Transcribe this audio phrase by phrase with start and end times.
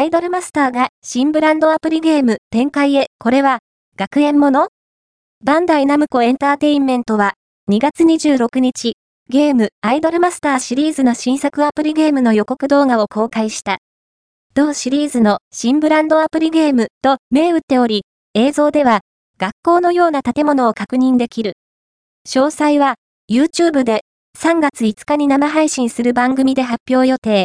[0.00, 3.58] アイドルマスターが新ブランドアプリゲーム展開へ、これは、
[3.98, 4.68] 学園もの？
[5.44, 7.34] バンダイナムコエンターテインメントは、
[7.70, 8.94] 2月26日、
[9.28, 13.76] ゲームアイドルマスターシリーズの新作アプリゲームの予告動画を公開した。
[14.54, 19.00] 同シリーズの新ブランドアプリゲームと銘打っており、映像では
[19.36, 21.58] 学校のような建物を確認できる。
[22.26, 22.94] 詳細は
[23.30, 24.00] YouTube で
[24.38, 27.38] 3月5日に生配信する番組で発表予定。